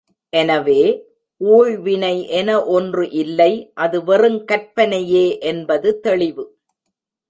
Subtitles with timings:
[0.33, 0.79] எனவே,
[1.41, 3.71] ஊழ்வினை என ஒன்று இல்லை
[3.73, 6.45] அது வெறுங் கற்பனையே என்பது தெளிவு.